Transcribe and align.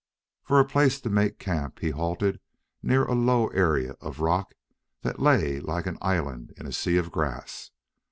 For 0.41 0.59
a 0.59 0.65
place 0.65 0.99
to 1.01 1.11
make 1.11 1.37
camp 1.37 1.77
he 1.77 1.91
halted 1.91 2.39
near 2.81 3.05
a 3.05 3.13
low 3.13 3.49
area 3.49 3.91
of 4.01 4.19
rock 4.19 4.55
that 5.03 5.19
lay 5.19 5.59
like 5.59 5.85
an 5.85 5.99
island 6.01 6.55
in 6.57 6.65
a 6.65 6.71
sea 6.71 6.97
of 6.97 7.11
grass. 7.11 7.69